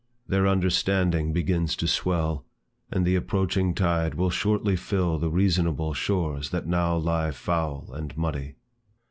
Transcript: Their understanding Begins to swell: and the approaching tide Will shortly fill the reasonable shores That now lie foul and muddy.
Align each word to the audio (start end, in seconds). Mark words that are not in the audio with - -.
Their 0.27 0.47
understanding 0.47 1.31
Begins 1.31 1.75
to 1.75 1.87
swell: 1.87 2.43
and 2.89 3.05
the 3.05 3.13
approaching 3.15 3.75
tide 3.75 4.15
Will 4.15 4.31
shortly 4.31 4.75
fill 4.75 5.19
the 5.19 5.29
reasonable 5.29 5.93
shores 5.93 6.49
That 6.49 6.65
now 6.65 6.97
lie 6.97 7.29
foul 7.29 7.91
and 7.93 8.17
muddy. 8.17 8.55